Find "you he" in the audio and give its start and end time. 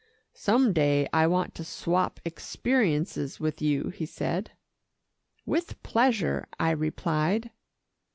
3.61-4.07